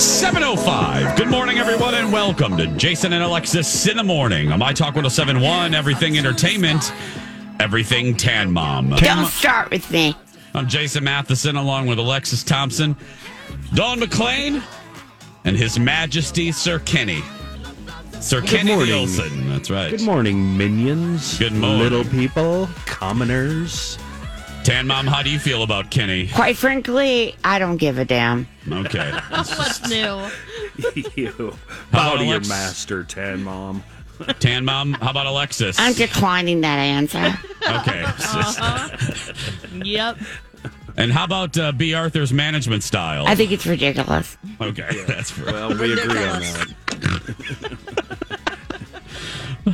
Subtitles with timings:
[0.00, 1.16] 705.
[1.16, 4.94] Good morning, everyone, and welcome to Jason and Alexis in the morning on My Talk
[4.94, 6.92] 1071, Everything Entertainment,
[7.60, 8.90] Everything Tan Mom.
[8.90, 10.14] Don't start with me.
[10.54, 12.96] I'm Jason Matheson along with Alexis Thompson,
[13.74, 14.62] Dawn McLean,
[15.44, 17.22] and His Majesty Sir Kenny.
[18.20, 18.88] Sir Kenny morning.
[18.94, 19.50] Nielsen.
[19.50, 19.90] That's right.
[19.90, 21.38] Good morning, minions.
[21.38, 21.80] Good morning.
[21.80, 23.98] Little people, commoners.
[24.64, 26.28] Tan Mom, how do you feel about Kenny?
[26.28, 28.46] Quite frankly, I don't give a damn.
[28.70, 29.10] Okay.
[29.30, 30.28] What's new?
[31.16, 31.56] you.
[31.90, 32.48] How Bow about to your Alex?
[32.48, 33.82] master, Tan Mom.
[34.38, 35.78] Tan Mom, how about Alexis?
[35.80, 37.34] I'm declining that answer.
[37.68, 38.04] Okay.
[39.84, 40.18] Yep.
[40.96, 41.94] And how about uh, B.
[41.94, 43.26] Arthur's management style?
[43.26, 44.36] I think it's ridiculous.
[44.60, 45.46] Okay, that's fair.
[45.52, 46.74] Well, we agree on Ridiculous.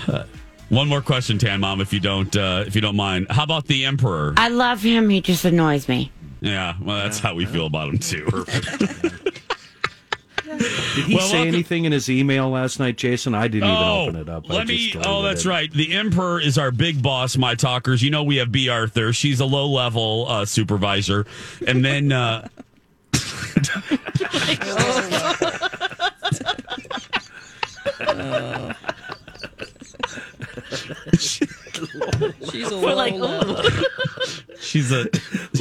[0.07, 0.29] that.
[0.69, 3.29] One more question, Tan Mom, if you don't, uh, if you don't mind.
[3.31, 4.35] How about the Emperor?
[4.37, 5.09] I love him.
[5.09, 6.13] He just annoys me.
[6.41, 8.27] Yeah, well, that's how we feel about him too.
[10.95, 13.35] Did he Well, say welcome- anything in his email last night, Jason?
[13.35, 14.51] I didn't even open it up.
[14.51, 14.91] I let me.
[14.91, 15.49] just Oh, deleted that's it.
[15.49, 15.73] right.
[15.73, 17.37] The Emperor is our big boss.
[17.37, 18.03] My talkers.
[18.03, 18.69] You know, we have B.
[18.69, 19.13] Arthur.
[19.13, 21.27] She's a low level uh, supervisor,
[21.67, 22.13] and then.
[22.13, 22.49] Uh,
[31.19, 33.85] She's a We're like, little, ooh.
[34.61, 35.07] she's a.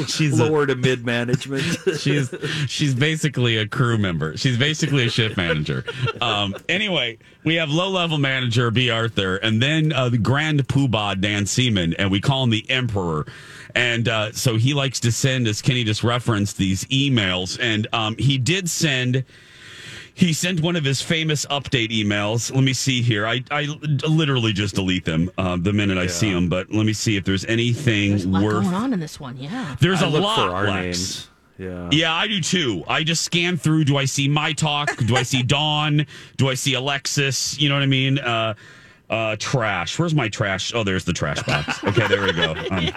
[0.07, 0.45] She's a.
[0.45, 1.63] Lower to mid management.
[1.99, 2.33] She's
[2.67, 4.37] she's basically a crew member.
[4.37, 5.83] She's basically a shift manager.
[6.21, 8.89] Um, anyway, we have low level manager B.
[8.89, 13.25] Arthur, and then uh, the Grand Poobah Dan Seaman, and we call him the Emperor.
[13.75, 18.15] And uh, so he likes to send, as Kenny just referenced, these emails, and um,
[18.17, 19.23] he did send.
[20.17, 22.51] He sent one of his famous update emails.
[22.51, 23.27] Let me see here.
[23.27, 23.67] I, I
[24.07, 26.49] literally just delete them uh, the minute I see them.
[26.49, 28.63] But let me see if there's anything There's a lot worth.
[28.63, 29.37] going on in this one.
[29.37, 29.75] Yeah.
[29.79, 30.35] There's I a look lot.
[30.49, 30.73] for our Lex.
[30.97, 31.29] names.
[31.59, 31.89] Yeah.
[31.91, 32.83] Yeah, I do too.
[32.87, 33.83] I just scan through.
[33.85, 34.95] Do I see my talk?
[34.97, 36.07] Do I see Dawn?
[36.37, 37.59] Do I see Alexis?
[37.59, 38.17] You know what I mean?
[38.17, 38.55] Uh,
[39.09, 39.97] uh, trash.
[39.97, 40.73] Where's my trash?
[40.73, 41.81] Oh, there's the trash box.
[41.83, 42.55] Okay, there we go.
[42.71, 42.89] Um,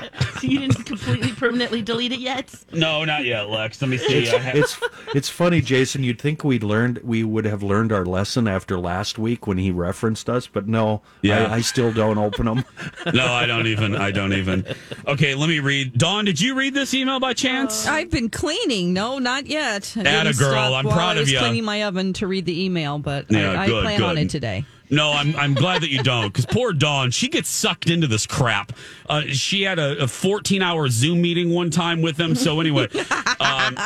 [0.42, 2.52] you didn't completely permanently delete it yet?
[2.72, 3.80] no, not yet, Lex.
[3.80, 4.28] Let me see.
[4.30, 4.80] I have, It's
[5.14, 6.02] it's funny, Jason.
[6.02, 9.70] You'd think we'd learned we would have learned our lesson after last week when he
[9.70, 11.02] referenced us, but no.
[11.22, 11.44] Yeah.
[11.46, 12.64] I, I still don't open them.
[13.14, 13.94] no, I don't even.
[13.94, 14.64] I don't even.
[15.06, 15.96] Okay, let me read.
[15.98, 17.86] Dawn, did you read this email by chance?
[17.86, 18.92] I've been cleaning.
[18.92, 19.92] No, not yet.
[19.96, 21.40] I Atta didn't girl, stop I'm while proud I of was ya.
[21.40, 24.30] cleaning my oven to read the email, but Yeah, I, I good, plan on it
[24.30, 24.64] today.
[24.90, 28.26] No, I'm I'm glad that you don't, because poor Dawn, she gets sucked into this
[28.26, 28.72] crap.
[29.08, 32.34] Uh, she had a, a 14 hour Zoom meeting one time with them.
[32.34, 32.88] So anyway,
[33.40, 33.76] um,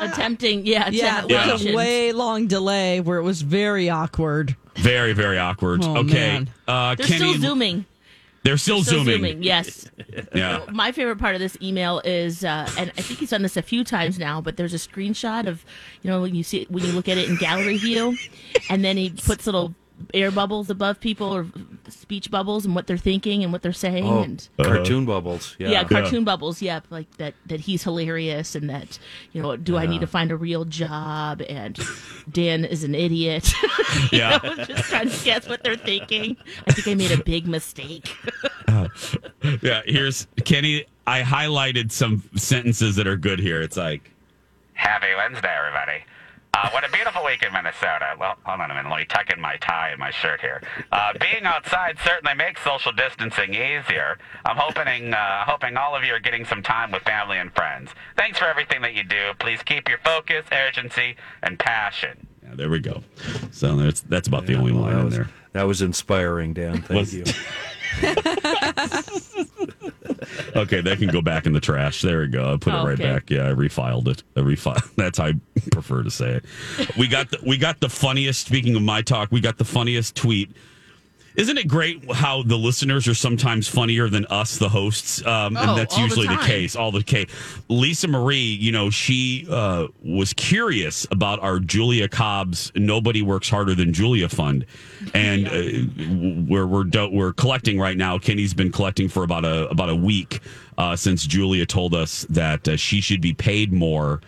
[0.00, 3.42] Attempting, yeah, to Yeah, have it was lunch a way long delay where it was
[3.42, 4.56] very awkward.
[4.76, 5.80] very very awkward.
[5.84, 6.50] Oh, okay, man.
[6.68, 7.84] uh, They're Kenny, still zooming.
[8.44, 9.14] They're still, Still zooming.
[9.16, 9.42] zooming.
[9.42, 9.88] Yes.
[10.34, 10.64] Yeah.
[10.72, 13.62] My favorite part of this email is, uh, and I think he's done this a
[13.62, 15.64] few times now, but there's a screenshot of,
[16.02, 18.16] you know, when you see when you look at it in gallery view,
[18.68, 19.74] and then he puts little
[20.14, 21.46] air bubbles above people or
[21.88, 24.68] speech bubbles and what they're thinking and what they're saying Oh, and uh-huh.
[24.76, 25.56] cartoon bubbles.
[25.58, 25.70] Yeah.
[25.70, 28.98] yeah, cartoon bubbles yeah like that that he's hilarious and that
[29.32, 31.78] you know do i need to find a real job and
[32.30, 33.52] dan is an idiot
[34.12, 34.38] Yeah.
[34.42, 37.46] you know, just trying to guess what they're thinking i think i made a big
[37.46, 38.14] mistake
[39.60, 39.82] Yeah.
[39.84, 40.84] Here's Kenny.
[41.06, 43.60] I highlighted some sentences that are good here.
[43.60, 44.10] It's like,
[44.74, 46.04] Happy Wednesday, everybody.
[46.54, 48.14] Uh, what a beautiful week in Minnesota.
[48.20, 48.90] Well, hold on a minute.
[48.90, 50.62] Let me tuck in my tie and my shirt here.
[50.92, 54.18] Uh, being outside certainly makes social distancing easier.
[54.44, 57.90] I'm hoping, uh, hoping all of you are getting some time with family and friends.
[58.18, 59.32] Thanks for everything that you do.
[59.38, 62.26] Please keep your focus, urgency, and passion.
[62.42, 63.02] yeah, there we go.
[63.50, 65.30] So that's that's about the only Well, line in was, there.
[65.54, 66.82] That was inspiring, Dan.
[66.82, 67.24] Thank Was- you.
[70.56, 72.02] Okay, that can go back in the trash.
[72.02, 72.52] There we go.
[72.52, 73.02] I put it oh, right Okay.
[73.02, 73.30] back.
[73.30, 74.22] Yeah, I refiled it.
[74.36, 74.94] I refiled.
[74.96, 75.34] That's how I
[75.70, 76.44] prefer to say it.
[76.98, 78.46] We got the we got the funniest.
[78.46, 80.50] Speaking of my talk, we got the funniest tweet.
[81.34, 85.24] Isn't it great how the listeners are sometimes funnier than us, the hosts?
[85.24, 86.46] Um, Oh, and that's all the usually the, time.
[86.46, 86.76] case.
[86.76, 87.28] All the case.
[87.68, 93.74] Lisa Marie, you know, she uh, was curious about our Julia Cobb's "Nobody Works Harder
[93.74, 94.66] Than Julia" fund,
[95.14, 98.18] and uh, we're we're do- we're collecting right now.
[98.18, 100.40] Kenny's been collecting for about a about a week
[100.76, 104.20] uh, since Julia told us that uh, she should be paid more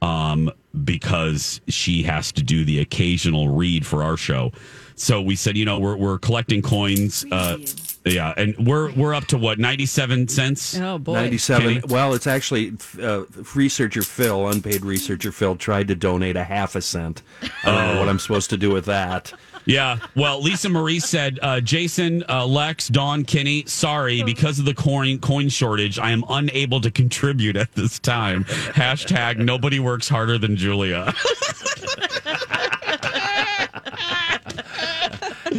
[0.00, 0.50] um,
[0.84, 4.52] because she has to do the occasional read for our show.
[4.96, 7.24] So we said, you know, we're we're collecting coins.
[7.30, 7.58] Uh,
[8.04, 10.76] yeah, and we're we're up to what ninety seven cents.
[10.78, 11.14] Oh boy.
[11.14, 11.82] 97.
[11.88, 13.24] Well, it's actually uh,
[13.54, 17.22] researcher Phil, unpaid researcher Phil, tried to donate a half a cent.
[17.64, 19.32] I don't know what I'm supposed to do with that.
[19.64, 19.98] Yeah.
[20.16, 25.18] Well, Lisa Marie said, uh, Jason, uh, Lex, Dawn, Kenny, sorry, because of the coin
[25.20, 28.44] coin shortage, I am unable to contribute at this time.
[28.44, 31.14] Hashtag nobody works harder than Julia.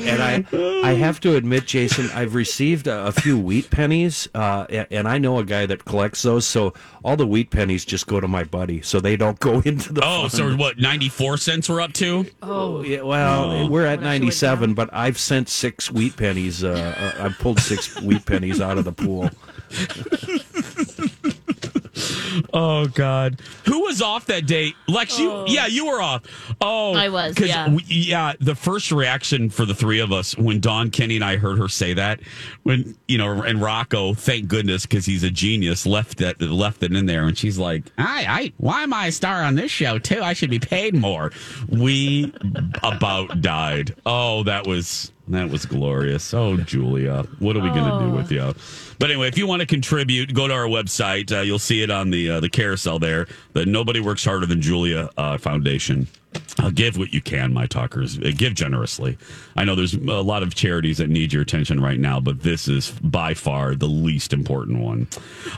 [0.03, 0.45] And I,
[0.89, 5.07] I have to admit, Jason, I've received a, a few wheat pennies, uh, a- and
[5.07, 6.45] I know a guy that collects those.
[6.45, 6.73] So
[7.03, 10.01] all the wheat pennies just go to my buddy, so they don't go into the.
[10.03, 10.77] Oh, so what?
[10.77, 12.25] Ninety four cents we're up to.
[12.41, 16.63] Oh, yeah, well, we're at 97, but I've sent six wheat pennies.
[16.63, 19.29] Uh, uh, I've pulled six wheat pennies out of the pool.
[22.53, 24.73] Oh God, who was off that day?
[24.87, 25.31] Lex, you?
[25.31, 25.45] Oh.
[25.47, 26.23] Yeah, you were off.
[26.61, 27.69] Oh, I was, yeah.
[27.69, 28.33] we- yeah.
[28.39, 31.67] The first reaction for the three of us when Dawn, Kenny, and I heard her
[31.67, 32.19] say that,
[32.63, 36.93] when you know, and Rocco, thank goodness because he's a genius, left that left it
[36.93, 39.99] in there, and she's like, "I, I, why am I a star on this show
[39.99, 40.21] too?
[40.21, 41.31] I should be paid more."
[41.69, 42.33] We
[42.83, 43.95] about died.
[44.05, 46.33] Oh, that was that was glorious.
[46.33, 48.15] Oh, Julia, what are we gonna do oh.
[48.15, 48.53] with you?
[48.99, 51.31] But anyway, if you want to contribute, go to our website.
[51.35, 53.27] Uh, you'll see it on the uh, the carousel there.
[53.53, 56.07] The Nobody Works Harder Than Julia uh, Foundation.
[56.59, 58.17] Uh, give what you can, my talkers.
[58.17, 59.17] Uh, give generously.
[59.55, 62.67] I know there's a lot of charities that need your attention right now, but this
[62.67, 65.07] is by far the least important one.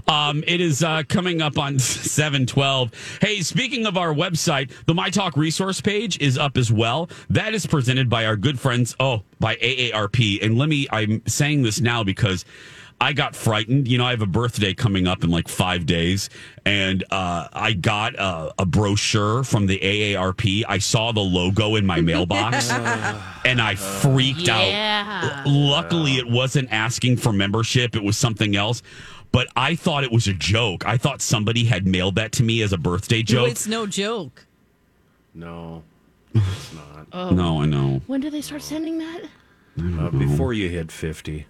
[0.07, 3.19] Um, it is uh, coming up on 712.
[3.21, 7.09] Hey, speaking of our website, the My Talk resource page is up as well.
[7.29, 10.43] That is presented by our good friends, oh, by AARP.
[10.43, 12.45] And let me, I'm saying this now because
[13.06, 13.88] I got frightened.
[13.88, 16.31] You know, I have a birthday coming up in like five days,
[16.66, 20.63] and uh, I got a, a brochure from the AARP.
[20.68, 22.72] I saw the logo in my mailbox,
[23.46, 25.44] and I freaked Yeah.
[25.46, 25.48] out.
[25.48, 28.81] Luckily, it wasn't asking for membership; it was something else.
[29.31, 30.84] But I thought it was a joke.
[30.88, 33.50] I thought somebody had mailed that to me as a birthday No, joke.
[33.52, 34.48] it's no joke.
[35.36, 35.84] No,
[36.34, 37.31] it's not.
[37.34, 38.02] no, I know.
[38.07, 39.22] When do they start sending that?
[39.78, 41.46] Uh, before you hit 50.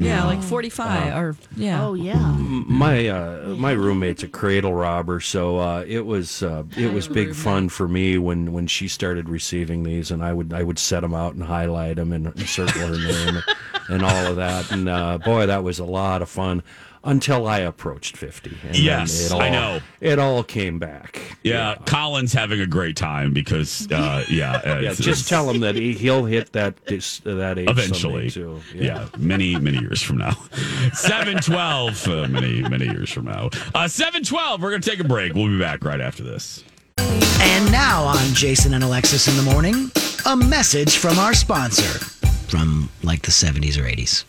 [0.00, 1.84] Yeah, like 45 or yeah.
[1.84, 2.34] Oh yeah.
[2.38, 7.34] My uh, my roommate's a cradle robber, so uh, it was uh, it was big
[7.34, 11.00] fun for me when, when she started receiving these, and I would I would set
[11.00, 13.42] them out and highlight them and, and circle her name
[13.88, 16.62] and all of that, and uh, boy, that was a lot of fun
[17.04, 18.56] until I approached fifty.
[18.66, 19.80] And Yes, it all, I know.
[20.00, 21.20] it all came back.
[21.42, 25.60] Yeah, Colin's having a great time because, uh, yeah, uh, Yeah, it's- just tell him
[25.60, 28.78] that he, he'll hit that this, that age eventually someday, too.
[28.84, 29.08] yeah.
[29.16, 30.32] many many years from now
[30.92, 35.48] 712 uh, many many years from now uh 712 we're gonna take a break we'll
[35.48, 36.62] be back right after this
[36.98, 39.90] And now on Jason and Alexis in the morning,
[40.26, 41.98] a message from our sponsor
[42.48, 44.24] from like the 70s or 80s.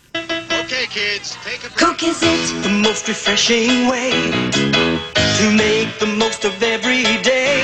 [0.71, 1.75] Okay, kids, take a break.
[1.75, 4.11] Coke is it the most refreshing way
[4.53, 7.59] to make the most of every day?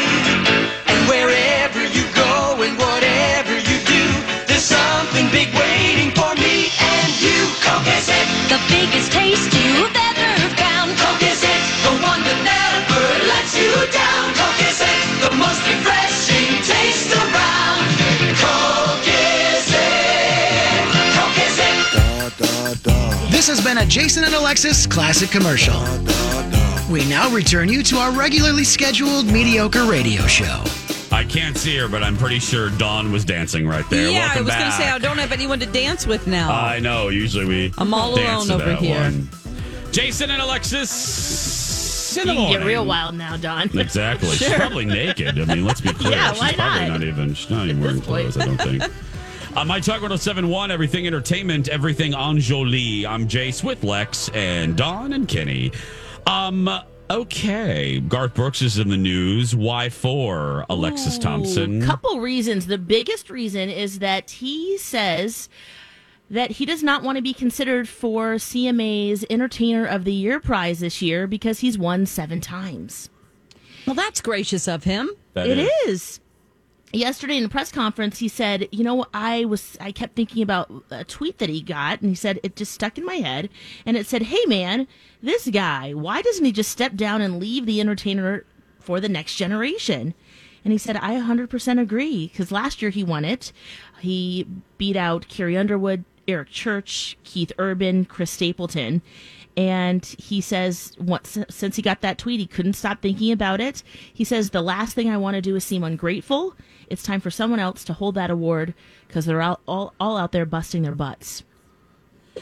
[23.48, 25.80] This has been a Jason and Alexis classic commercial.
[26.92, 30.66] We now return you to our regularly scheduled mediocre radio show.
[31.13, 34.38] i can't see her but i'm pretty sure dawn was dancing right there yeah, Welcome
[34.38, 36.51] I was going to say I don't have anyone to dance with now.
[36.51, 39.00] i know usually we I'm all dance alone over here.
[39.00, 39.30] one.
[39.94, 43.70] jason and alexis in You the can get real wild now, Dawn.
[43.80, 44.32] Exactly.
[44.36, 45.39] She's probably naked.
[45.39, 46.13] I mean, let's be clear.
[46.13, 47.00] Yeah, she's why probably not?
[47.00, 48.84] not even she's not even wearing clothes, I don't think.
[49.56, 53.06] Uh, my talk 1071, everything entertainment, everything Anjoli.
[53.06, 55.72] I'm Jace with Lex and Dawn and Kenny.
[56.27, 56.70] Um,
[57.10, 58.00] okay.
[58.00, 59.56] Garth Brooks is in the news.
[59.56, 61.82] Why for Alexis Thompson?
[61.82, 62.68] A couple reasons.
[62.68, 65.50] The biggest reason is that he says
[66.30, 70.82] that he does not want to be considered for CMA's Entertainer of the Year prize
[70.82, 73.10] this year because he's won seven times.
[73.88, 75.10] Well, that's gracious of him.
[75.36, 76.20] It is.
[76.94, 80.72] Yesterday in a press conference, he said, "You know, I was I kept thinking about
[80.89, 83.50] a tweet that he got, and he said it just stuck in my head,
[83.86, 84.88] and it said, "Hey, man,
[85.22, 88.46] this guy, why doesn't he just step down and leave the entertainer
[88.79, 90.13] for the next generation?"
[90.63, 93.51] And he said, "I 100% agree because last year he won it.
[94.00, 99.01] He beat out Carrie Underwood, Eric Church, Keith Urban, Chris Stapleton."
[99.57, 103.81] And he says, once, since he got that tweet, he couldn't stop thinking about it.
[104.13, 106.55] He says, the last thing I want to do is seem ungrateful.
[106.89, 108.75] It's time for someone else to hold that award
[109.07, 111.43] because they're all, all, all out there busting their butts.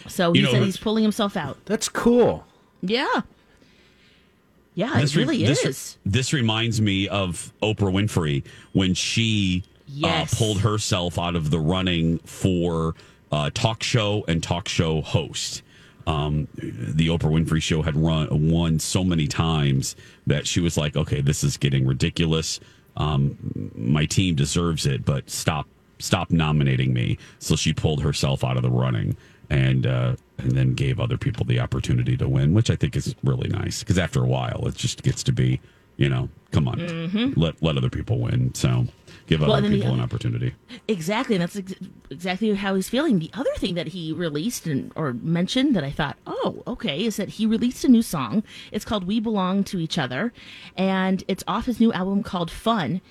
[0.08, 1.58] So he You know, said he's pulling himself out.
[1.66, 2.46] That's cool.
[2.82, 3.22] Yeah.
[4.74, 5.98] Yeah, This it re- really this, is.
[6.06, 8.44] This reminds me of Oprah Winfrey
[8.74, 10.34] when she Yes.
[10.34, 12.94] uh, pulled herself out of the running for
[13.32, 15.62] uh, talk show and talk show host.
[16.08, 19.96] Um, the Oprah Winfrey Show had run won so many times
[20.28, 22.60] that she was like, "Okay, this is getting ridiculous.
[22.98, 25.68] Um, my team deserves it, but stop,
[26.00, 29.18] stop nominating me." So she pulled herself out of the running
[29.50, 33.16] and uh, and then gave other people the opportunity to win, which I think is
[33.24, 35.60] really nice because after a while, it just gets to be,
[35.98, 37.38] you know, come on, Mhm.
[37.38, 38.54] let let other people win.
[38.54, 38.88] So
[39.28, 40.56] give Well, other and then the people an opportunity.
[40.88, 41.74] Exactly, and that's ex-
[42.10, 43.20] exactly how he's feeling.
[43.20, 47.18] The other thing that he released and or mentioned that I thought, oh, okay, is
[47.18, 48.44] that he released a new song.
[48.72, 50.34] It's called "We Belong to Each Other,"
[50.78, 53.02] and it's off his new album called "Fun."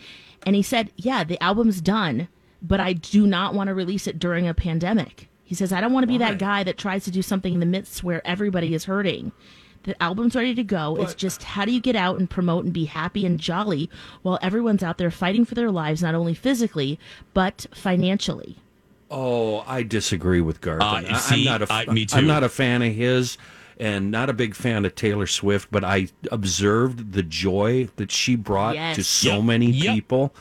[0.47, 2.29] And he said, "Yeah, the album's done,
[2.63, 5.93] but I do not want to release it during a pandemic." He says, "I don't
[5.93, 8.75] want to be that guy that tries to do something in the midst where everybody
[8.75, 9.33] is hurting."
[9.85, 10.97] The album's ready to go.
[10.97, 13.89] It's just how do you get out and promote and be happy and jolly
[14.23, 16.99] while everyone's out there fighting for their lives, not only physically,
[17.35, 18.57] but financially.
[19.11, 20.83] Oh, I disagree with Garth.
[20.83, 22.17] Uh, I- see, I'm not a, I- me too.
[22.17, 23.37] I'm not a fan of his,
[23.79, 25.69] and not a big fan of Taylor Swift.
[25.71, 29.45] But I observed the joy that she brought to so Yep.
[29.45, 29.95] many Yep.
[29.95, 30.35] people,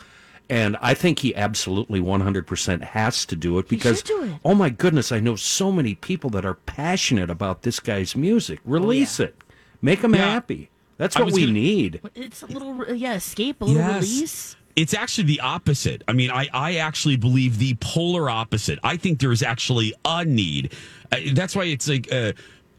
[0.54, 4.32] and I think he absolutely 100 percent has to do it because should do it.
[4.46, 8.60] oh my goodness, I know so many people that are passionate about this guy's music.
[8.66, 9.36] Release it,
[9.82, 10.32] make them Yeah.
[10.32, 10.70] happy.
[10.98, 12.02] That's what we gonna- need.
[12.16, 14.04] It's a little, yeah, escape, a little Yes.
[14.04, 14.56] release.
[14.76, 16.04] It's actually the opposite.
[16.08, 18.80] I mean, I, I actually believe the polar opposite.
[18.84, 20.72] I think there is actually a need.
[21.12, 22.34] Uh, that's why it's like uh,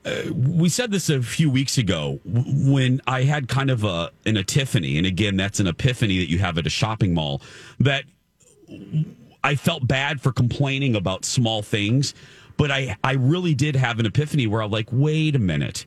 [0.04, 4.37] uh, we said this a few weeks ago when I had kind of a an
[4.37, 7.40] epiphany, and again, that's an epiphany that you have at a shopping mall.
[7.80, 8.04] That
[9.42, 12.14] I felt bad for complaining about small things,
[12.56, 15.87] but I I really did have an epiphany where I'm like, wait a minute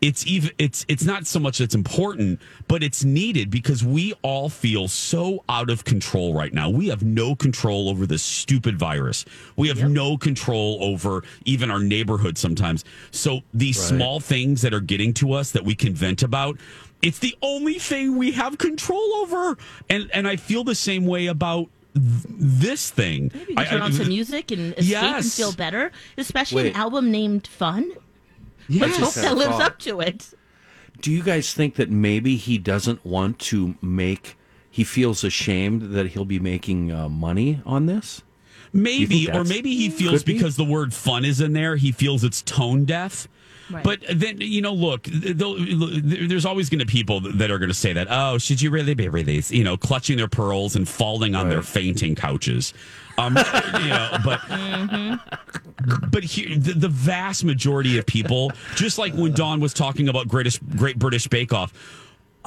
[0.00, 4.48] it's even it's it's not so much that's important but it's needed because we all
[4.48, 9.24] feel so out of control right now we have no control over this stupid virus
[9.56, 13.88] we have no control over even our neighborhood sometimes so these Right.
[13.98, 16.58] small things that are getting to us that we can vent about
[17.02, 19.56] it's the only thing we have control over
[19.88, 23.68] and and i feel the same way about th- this thing Maybe you can I-
[23.70, 25.36] turn I- on some music and escape and Yes.
[25.36, 26.74] feel better, especially Wait.
[26.74, 27.90] an album named Fun.
[28.68, 30.30] Let's I hope just had that a lives up to it.
[31.00, 34.36] Do you guys think that maybe he doesn't want to make?
[34.70, 38.22] He feels ashamed that he'll be making uh, money on this.
[38.72, 40.32] Maybe, or maybe he feels be?
[40.32, 43.28] because the word fun is in there, he feels it's tone deaf.
[43.70, 43.82] Right.
[43.82, 47.58] But then, you know, look, th- th- there's always going to be people that are
[47.58, 49.50] going to say that, oh, should you really be released?
[49.50, 52.72] You know, clutching their pearls and falling on their fainting couches.
[53.18, 53.36] Um,
[53.82, 54.40] you know, but
[56.10, 60.28] but here, the, the vast majority of people, just like when Don was talking about
[60.28, 61.72] greatest Great British Bake Off,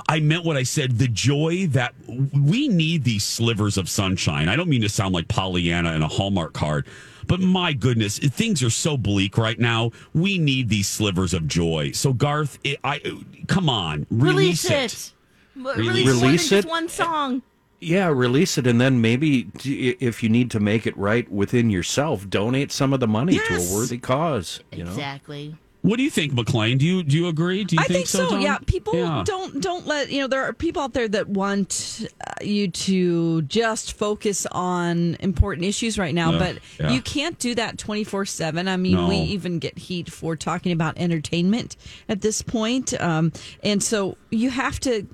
[0.08, 0.98] I meant what I said.
[0.98, 4.50] The joy that we need these slivers of sunshine.
[4.50, 6.86] I don't mean to sound like Pollyanna and a Hallmark card,
[7.28, 9.92] but my goodness, things are so bleak right now.
[10.14, 11.92] We need these slivers of joy.
[11.92, 13.02] So Garth, it, I
[13.48, 15.14] come on, release, Release it.
[15.56, 16.70] Release- Release, more Release just it.
[16.70, 17.42] one song.
[17.80, 22.28] Yeah, release it, and then maybe if you need to make it right within yourself,
[22.28, 23.48] donate some of the money Yes.
[23.70, 24.62] to a worthy cause.
[24.72, 25.56] You know, Exactly.
[25.88, 26.78] What do you think, McLean?
[26.78, 27.64] Do you do you agree?
[27.64, 28.30] Do you I think so.
[28.30, 28.42] Dawn?
[28.42, 29.24] Yeah, people Yeah.
[29.26, 30.28] don't don't let you know.
[30.28, 35.98] There are people out there that want uh, you to just focus on important issues
[35.98, 36.92] right now, Yeah, but yeah.
[36.92, 38.68] you can't do that twenty four seven.
[38.68, 41.78] I mean, we even get heat for talking about entertainment
[42.10, 43.32] at this point, um,
[43.64, 45.08] and so you have to,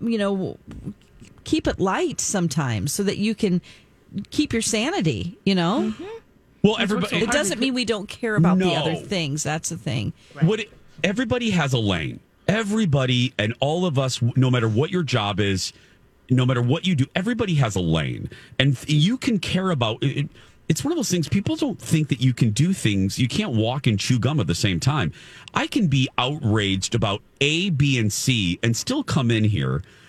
[0.00, 0.56] you know,
[1.44, 3.60] keep it light sometimes so that you can
[4.30, 5.36] keep your sanity.
[5.44, 5.92] You know,
[6.64, 7.18] Well, everybody.
[7.18, 9.42] it doesn't mean we don't care about the other things.
[9.42, 10.14] That's the thing.
[10.40, 10.72] What it,
[11.04, 12.20] everybody has a lane.
[12.48, 15.74] Everybody and all of us, no matter what your job is,
[16.30, 20.02] no matter what you do, everybody has a lane, and you can care about.
[20.02, 20.28] It,
[20.66, 23.52] it's one of those things people don't think that you can do things you can't
[23.52, 25.12] walk and chew gum at the same time
[25.52, 29.82] i can be outraged about a b and c and still come in here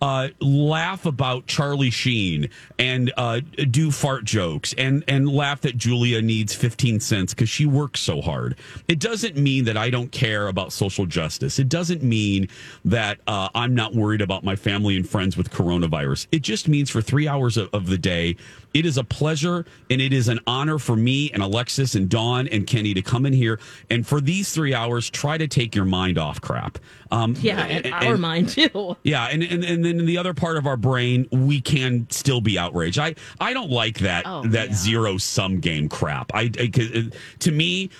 [0.00, 3.40] Uh, laugh about Charlie Sheen and uh,
[3.70, 8.20] do fart jokes and and laugh that Julia needs 15 cents because she works so
[8.20, 8.56] hard.
[8.88, 11.58] It doesn't mean that I don't care about social justice.
[11.58, 12.48] It doesn't mean
[12.84, 16.26] that uh, I'm not worried about my family and friends with coronavirus.
[16.32, 18.36] It just means for three hours of, of the day,
[18.72, 22.46] it is a pleasure and it is an honor for me and Alexis and Dawn
[22.48, 23.58] and Kenny to come in here
[23.90, 26.78] and for these three hours try to take your mind off crap.
[27.10, 28.96] Um, Yeah, and, our mind too.
[29.02, 32.40] yeah, and, and and then in the other part of our brain, we can still
[32.40, 32.98] be outraged.
[32.98, 36.30] I I don't like that Oh, that zero sum game crap.
[36.34, 37.02] I, I 'cause, uh,
[37.40, 37.90] to me,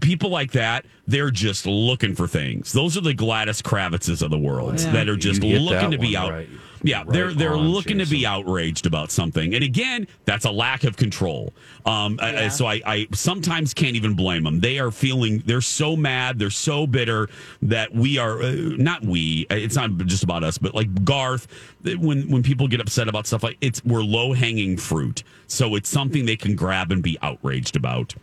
[0.00, 2.72] people like that, they're just looking for things.
[2.72, 4.92] Those are the Gladys Kravitzes of the world Yeah.
[4.92, 6.30] that are just looking to be out.
[6.32, 6.48] right.
[6.82, 10.84] Yeah, they're they're on, looking to be outraged about something, and again, that's a lack
[10.84, 11.52] of control.
[11.86, 14.60] Um, I- I- so I, I sometimes can't even blame them.
[14.60, 17.28] They are feeling they're so mad, they're so bitter
[17.62, 19.46] that we are uh, not we.
[19.50, 21.46] It's not just about us, but like Garth.
[21.84, 25.88] When when people get upset about stuff like it's we're low hanging fruit, so it's
[25.88, 28.14] something they can grab and be outraged about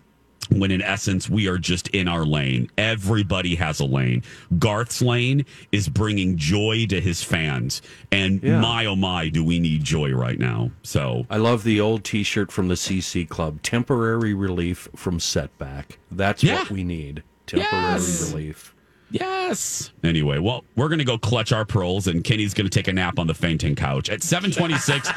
[0.49, 2.69] when in essence we are just in our lane.
[2.77, 4.23] Everybody has a lane.
[4.60, 7.81] Garth's lane is bringing joy to his fans,
[8.12, 8.60] and Yeah.
[8.60, 10.71] my oh my, do we need joy right now?
[10.84, 13.62] So I love the old T-shirt from the CC Club.
[13.62, 15.97] Temporary relief from setback.
[16.12, 16.60] That's Yeah.
[16.60, 17.23] what we need.
[17.47, 18.31] Temporary Yes.
[18.31, 18.71] relief.
[19.12, 19.91] Yes.
[20.03, 22.93] Anyway, well, we're going to go clutch our pearls, and Kenny's going to take a
[22.93, 25.10] nap on the fainting couch at seven twenty-six.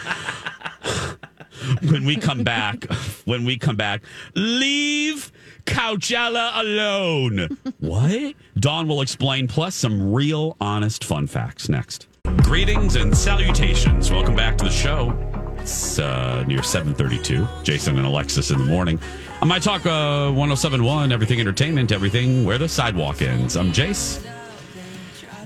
[1.82, 2.84] When we come back,
[3.24, 4.02] when we come back,
[4.34, 5.32] leave
[5.64, 7.48] Couchella alone.
[7.78, 8.34] what?
[8.58, 12.06] Dawn will explain, plus some real honest fun facts next.
[12.42, 14.10] Greetings and salutations.
[14.10, 15.16] Welcome back to the show.
[15.58, 17.46] It's uh, near 732.
[17.62, 18.98] Jason and Alexis in the morning.
[19.42, 23.56] On My Talk uh, 1071, Everything Entertainment, Everything Where the Sidewalk Ends.
[23.56, 24.24] I'm Jace.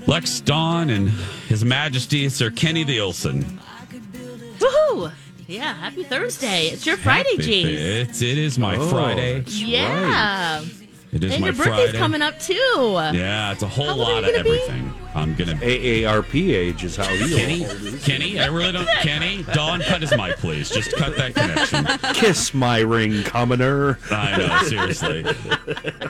[0.07, 1.09] Lex Dawn and
[1.47, 3.43] His Majesty Sir Kenny the Ilson.
[4.59, 5.11] Woohoo!
[5.47, 6.67] Yeah, happy Thursday.
[6.67, 7.69] It's your Friday, Happy- James.
[8.09, 9.39] It's, it is my Oh, Friday.
[9.39, 10.63] that's Yeah.
[11.11, 11.97] It is and my your birthday's Friday.
[11.99, 12.53] coming up too.
[12.55, 14.49] Yeah, it's a whole old are lot you of gonna be?
[14.63, 14.93] everything.
[15.13, 17.99] I'm gonna AARP age is how he Kenny.
[17.99, 18.87] Kenny, I really don't.
[19.01, 20.71] Kenny, Dawn, cut his mic, please.
[20.71, 21.85] Just cut that connection.
[22.15, 23.99] Kiss my ring, commoner.
[24.09, 25.23] I know, seriously.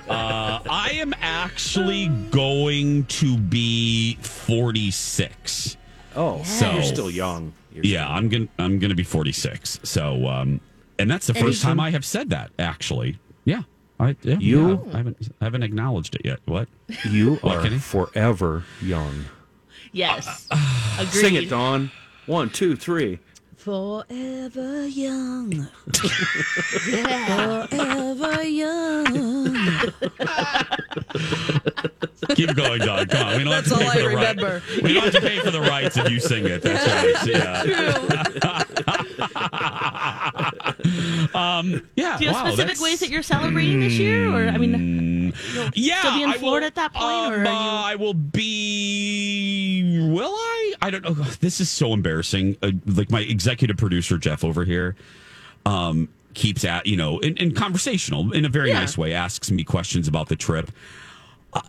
[0.08, 5.76] Uh, I am actually going to be 46.
[6.16, 7.52] Oh, So- you're still young.
[7.74, 9.80] You're Yeah, I'm gonna I'm gonna be 46.
[9.84, 10.60] So, um,
[11.00, 12.52] and that's the first time I have said that.
[12.60, 13.64] Actually, yeah.
[14.00, 16.40] I, yeah, You- yeah, I haven't I haven't acknowledged it yet.
[16.46, 16.68] What?
[17.10, 17.78] You What, are Kenny?
[17.80, 19.26] forever young.
[19.92, 20.48] Yes.
[21.00, 21.10] Agreed.
[21.12, 21.92] Sing it, Dawn.
[22.26, 23.20] One, two, three.
[23.64, 25.68] Forever young.
[26.86, 27.66] Yeah.
[27.68, 29.54] Forever young.
[32.36, 33.08] Keep going, Dawn.
[33.08, 33.38] Come on.
[33.38, 34.62] We don't That's have to pay all for I the right- remember.
[34.84, 36.62] We don't have to pay for the rights if you sing it.
[36.62, 37.26] That's right.
[38.44, 38.63] Yeah.
[41.36, 42.18] um, yeah.
[42.18, 44.30] Do you have wow, specific that's- ways that you're celebrating this year?
[44.30, 47.44] Or I mean, you'll Yeah, still be in Florida will- at that point, um, or
[47.44, 47.50] you?
[47.50, 50.10] uh, I will be.
[50.12, 50.74] Will I?
[50.82, 51.14] I don't know.
[51.40, 52.58] This is so embarrassing.
[52.62, 54.96] Uh, like my executive producer Jeff over here,
[55.66, 58.80] um, keeps at you know, in, in conversational in a very Yeah.
[58.80, 60.72] nice way, asks me questions about the trip.
[61.54, 61.62] Uh,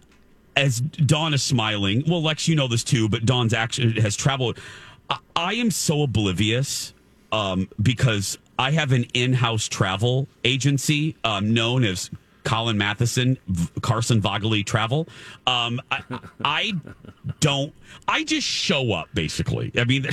[0.56, 4.58] As Dawn is smiling, well, Lex, you know this too, but Dawn's actually has traveled.
[5.10, 6.93] I, I am so oblivious
[7.34, 12.08] um, because I have an in-house travel agency um, known as
[12.44, 13.38] Colin Matheson,
[13.80, 15.08] Carson Vogely travel.
[15.46, 16.02] Um, I,
[16.44, 16.72] I
[17.40, 17.74] don't.
[18.06, 19.72] I just show up basically.
[19.76, 20.06] I mean,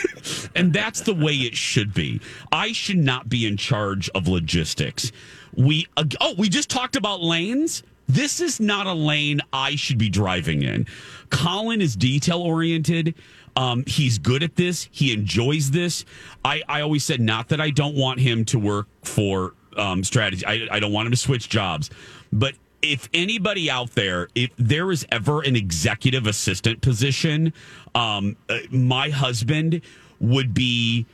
[0.54, 2.20] and that's the way it should be.
[2.52, 5.10] I should not be in charge of logistics.
[5.56, 7.82] We uh, oh, we just talked about lanes.
[8.06, 10.86] This is not a lane I should be driving in.
[11.30, 13.14] Colin is detail oriented.
[13.58, 14.88] Um, he's good at this.
[14.92, 16.04] He enjoys this.
[16.44, 20.46] I, I always said not that I don't want him to work for um, strategy.
[20.46, 21.90] I, I don't want him to switch jobs.
[22.32, 27.52] But if anybody out there, if there is ever an executive assistant position,
[27.96, 29.80] um, uh, my husband
[30.20, 31.04] would be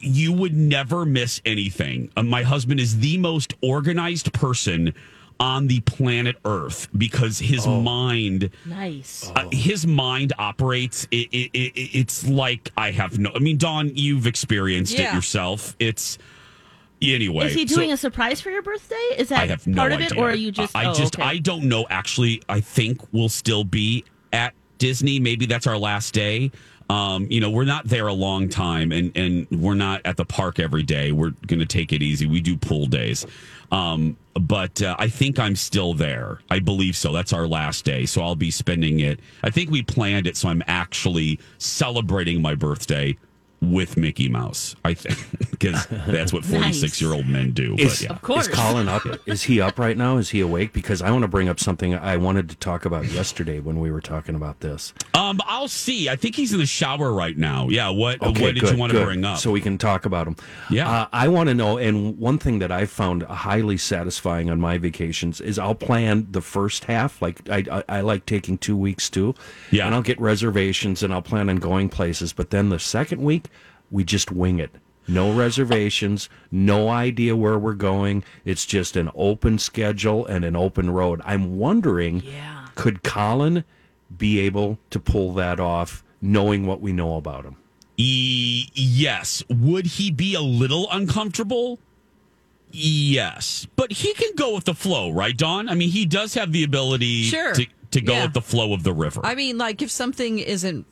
[0.00, 2.12] you would never miss anything.
[2.16, 4.94] Uh, my husband is the most organized person
[5.40, 9.30] on the planet Earth because his mind, Nice.
[9.36, 11.06] uh, his mind operates.
[11.10, 13.30] It, it, it, it's like I have no.
[13.34, 15.76] I mean, Dawn, you've experienced it yourself.
[15.78, 16.18] It's
[17.00, 17.46] anyway.
[17.46, 18.96] Is he so- doing a surprise for your birthday?
[19.16, 20.06] Is that I have no part idea.
[20.06, 20.74] of it, or are you just?
[20.74, 21.28] I oh, just okay.
[21.28, 21.86] I don't know.
[21.88, 25.20] Actually, I think we'll still be at Disney.
[25.20, 26.50] Maybe that's our last day.
[26.90, 30.24] Um, you know, we're not there a long time, and and we're not at the
[30.24, 31.12] park every day.
[31.12, 32.26] We're going to take it easy.
[32.26, 33.26] We do pool days,
[33.70, 36.40] um, but uh, I think I'm still there.
[36.50, 37.12] I believe so.
[37.12, 39.20] That's our last day, so I'll be spending it.
[39.42, 43.16] I think we planned it, so I'm actually celebrating my birthday
[43.60, 44.76] with Mickey Mouse.
[44.84, 45.18] I think
[45.50, 47.74] because that's what 46 year old men do.
[47.78, 48.38] Is, but yeah.
[48.38, 49.02] is Colin up?
[49.26, 50.16] Is he up right now?
[50.16, 50.72] Is he awake?
[50.72, 53.90] Because I want to bring up something I wanted to talk about yesterday when we
[53.90, 54.92] were talking about this.
[55.14, 56.08] Um, I'll see.
[56.08, 57.68] I think he's in the shower right now.
[57.68, 57.88] Yeah.
[57.90, 59.38] What Okay, What did good, you want to bring up?
[59.38, 60.36] So we can talk about him.
[60.70, 60.88] Yeah.
[60.88, 64.78] Uh, I want to know, and one thing that I found highly satisfying on my
[64.78, 67.20] vacations is I'll plan the first half.
[67.20, 69.34] Like I, I, I like taking two weeks too.
[69.70, 69.86] Yeah.
[69.86, 72.32] And I'll get reservations and I'll plan on going places.
[72.32, 73.47] But then the second week,
[73.90, 74.70] we just wing it.
[75.10, 78.24] No reservations, no idea where we're going.
[78.44, 81.22] It's just an open schedule and an open road.
[81.24, 82.22] I'm wondering,
[82.74, 83.64] could Colin
[84.16, 87.56] be able to pull that off, knowing what we know about him?
[87.96, 89.42] E- yes.
[89.48, 91.78] Would he be a little uncomfortable?
[92.70, 95.70] Yes, but he can go with the flow, right, Dawn?
[95.70, 97.54] I mean, he does have the ability Sure.
[97.54, 98.24] to to go Yeah.
[98.24, 99.22] with the flow of the river.
[99.24, 100.84] I mean, like if something isn't,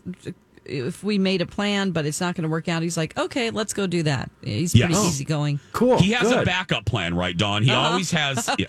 [0.68, 3.50] if we made a plan but it's not going to work out, he's like, okay,
[3.50, 4.30] let's go do that.
[4.42, 5.04] He's pretty Yes.
[5.06, 5.60] easygoing.
[5.72, 5.98] Cool.
[5.98, 7.62] he has a backup plan, right, Dawn?
[7.62, 7.90] He Uh-huh.
[7.90, 8.48] always has.
[8.58, 8.66] yeah.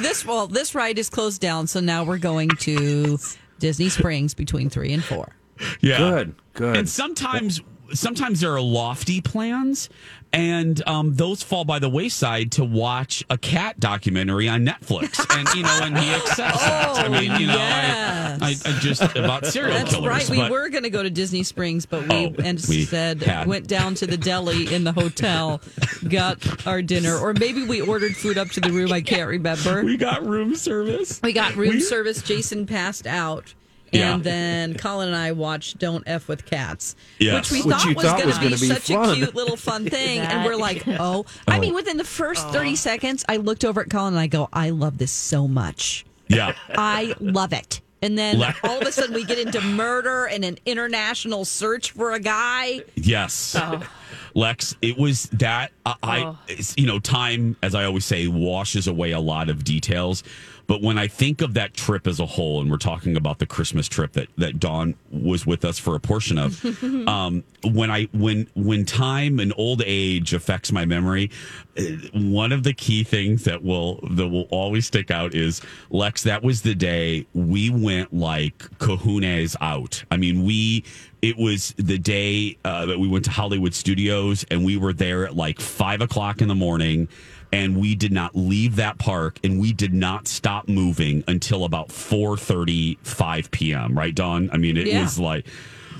[0.00, 3.18] this well, this ride is closed down, so now we're going to
[3.58, 5.34] Disney Springs between three and four.
[5.80, 5.98] Yeah.
[5.98, 6.76] Good, good.
[6.76, 7.60] And sometimes
[7.92, 9.88] sometimes there are lofty plans
[10.34, 15.20] and um, those fall by the wayside to watch a cat documentary on Netflix.
[15.34, 16.96] And you know, and he accepts that.
[16.96, 20.30] I mean, you know, I, I, I just about serial That's killers.
[20.30, 20.30] right.
[20.30, 23.48] We were going to go to Disney Springs, but we Oh, we instead had.
[23.48, 25.60] went down to the deli in the hotel,
[26.08, 28.92] got our dinner, or maybe we ordered food up to the room.
[28.92, 29.82] I can't remember.
[29.84, 31.20] we got room service.
[31.22, 32.22] We got room We- service.
[32.22, 33.54] Jason passed out.
[33.94, 34.14] Yeah.
[34.14, 37.34] And then Colin and I watched Don't F with Cats, Yes.
[37.34, 39.10] which we Which thought you was going to be gonna be such fun.
[39.10, 40.20] a cute little fun thing.
[40.20, 41.24] and we're like, oh.
[41.48, 41.76] I mean, oh.
[41.76, 44.98] within the first 30 seconds, I looked over at Colin and I go, I love
[44.98, 46.04] this so much.
[46.28, 46.54] Yeah.
[46.70, 47.80] I love it.
[48.02, 52.12] And then all of a sudden, we get into murder and an international search for
[52.12, 52.82] a guy.
[52.96, 53.56] Yes.
[53.58, 53.82] Oh.
[54.34, 56.38] Lex, it was that I, oh.
[56.46, 60.22] it's, you know, time, as I always say, washes away a lot of details.
[60.66, 63.46] But when I think of that trip as a whole, and we're talking about the
[63.46, 66.64] Christmas trip that that Dawn was with us for a portion of,
[67.08, 71.30] um, when I when when time and old age affects my memory,
[71.78, 76.22] uh, one of the key things that will that will always stick out is Lex.
[76.22, 80.04] That was the day we went like kahunas out.
[80.10, 80.84] I mean, we
[81.24, 85.24] it was the day uh, that we went to Hollywood Studios, and we were there
[85.24, 87.08] at like five o'clock in the morning,
[87.54, 91.90] and we did not leave that park, and we did not stop moving until about
[91.92, 93.96] four thirty, five p.m.
[93.96, 95.02] Right, Dawn I mean, it Yeah.
[95.02, 95.46] was like,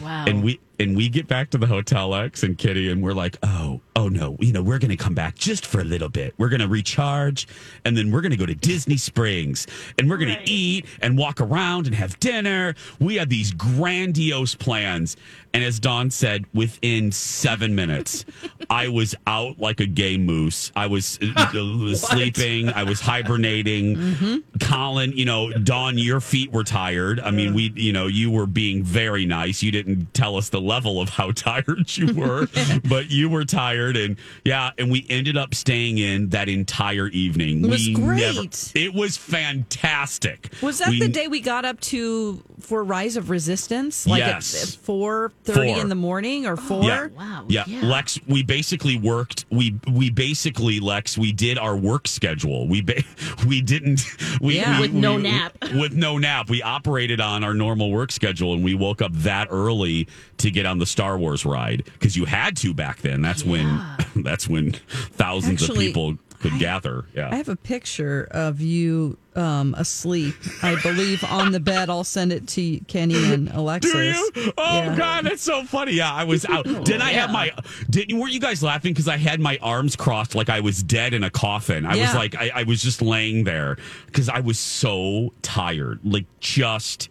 [0.03, 0.25] Wow.
[0.27, 3.37] and we and we get back to the hotel X and Kitty, and we're like,
[3.45, 6.35] oh, oh no, you know, we're gonna come back just for a little bit.
[6.37, 7.47] We're gonna recharge,
[7.85, 11.87] and then we're gonna go to Disney Springs, and we're gonna eat and walk around
[11.87, 12.75] and have dinner.
[12.99, 15.17] We had these grandiose plans,
[15.55, 18.25] and as Dawn said, within seven minutes,
[18.71, 20.71] I was out like a gay moose.
[20.77, 21.55] I was uh,
[21.95, 22.69] sleeping.
[22.69, 24.43] I was hibernating.
[24.61, 27.21] Colin, you know, Dawn, your feet were tired.
[27.21, 29.63] I mean, we, you know, you were being very nice.
[29.63, 32.49] You didn't tell us the level of how tired you were,
[32.89, 37.65] but you were tired, and yeah, and we ended up staying in that entire evening.
[37.65, 38.73] It was we great.
[38.75, 40.51] it was fantastic.
[40.63, 44.07] Was that We- the day we got up to for Rise of Resistance?
[44.07, 44.75] Like Yes.
[44.77, 45.81] at four thirty Four.
[45.83, 47.11] in the morning or four?
[47.49, 47.65] Yeah.
[47.67, 47.81] Yeah.
[47.83, 49.45] Lex, we basically worked.
[49.51, 52.67] We we basically Lex, we did our work schedule.
[52.69, 53.03] We ba-
[53.47, 54.03] we didn't.
[54.41, 54.77] We, Yeah.
[54.81, 55.57] we- With no we- nap.
[55.75, 59.49] With no nap, we operated on our normal work schedule, and we woke up that
[59.51, 63.23] early to get on the Star Wars ride because you had to back then.
[63.23, 63.81] That's when
[64.17, 66.19] that's when thousands Actually, of people
[66.51, 67.05] could gather.
[67.15, 67.31] Yeah.
[67.33, 71.91] I have a picture of you um, asleep, I believe, on the bed.
[71.91, 73.93] I'll send it to Kenny and Alexis.
[73.93, 74.03] Do
[74.41, 74.53] you?
[74.59, 74.97] Oh Yeah.
[74.97, 75.93] God, that's so funny.
[75.95, 76.65] Yeah, I was out.
[76.85, 77.51] Did I have my?
[77.91, 81.15] Didn't weren't you guys laughing because I had my arms crossed like I was dead
[81.15, 81.87] in a coffin?
[81.87, 83.77] I was like I, I was just laying there
[84.07, 86.01] because I was so tired.
[86.05, 87.09] Like just,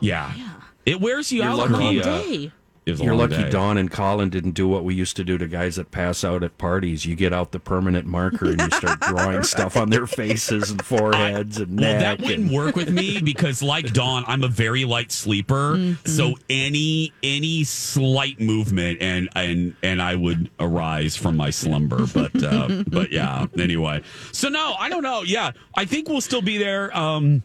[0.00, 0.32] yeah.
[0.84, 1.70] It wears you You're out.
[1.70, 2.14] lucky, girl.
[2.14, 2.50] uh,
[2.86, 3.50] It was a You're lucky day.
[3.50, 6.44] Dawn and Colin didn't do what we used to do to guys that pass out
[6.44, 7.04] at parties.
[7.04, 10.80] You get out the permanent marker and you start drawing stuff on their faces and
[10.86, 12.18] foreheads and Well, neck.
[12.20, 15.74] that wouldn't work with me because, like Dawn, I'm a very light sleeper.
[15.74, 16.08] Mm-hmm.
[16.08, 22.06] So any any slight movement and and and I would arise from my slumber.
[22.14, 23.46] But uh, but yeah.
[23.58, 25.22] Anyway, so no, I don't know.
[25.22, 26.96] Yeah, I think we'll still be there.
[26.96, 27.42] Um,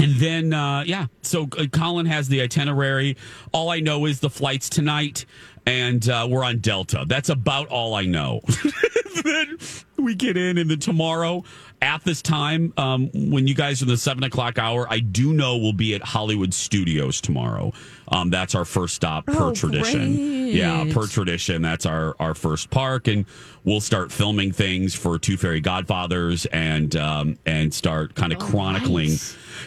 [0.00, 3.16] and then, uh, yeah, so uh, Colin has the itinerary.
[3.52, 5.26] All I know is the flights tonight,
[5.66, 7.04] and uh, we're on Delta.
[7.06, 8.40] That's about all I know.
[9.24, 9.58] then
[9.98, 11.44] we get in, and then tomorrow
[11.82, 15.32] at this time, um, when you guys are in the seven o'clock hour, I do
[15.32, 17.72] know we'll be at Hollywood Studios tomorrow.
[18.08, 20.14] Um, that's our first stop per Oh, tradition.
[20.16, 20.54] great.
[20.54, 21.62] Yeah, per tradition.
[21.62, 23.24] That's our our first park, and
[23.64, 29.12] we'll start filming things for Two Fairy Godfathers, and um, and start kind of chronicling.